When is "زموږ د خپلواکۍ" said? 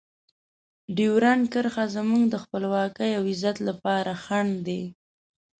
1.95-3.11